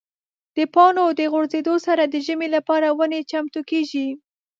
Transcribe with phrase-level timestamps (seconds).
[0.55, 4.07] د پاڼو د غورځېدو سره د ژمي لپاره ونې چمتو کېږي.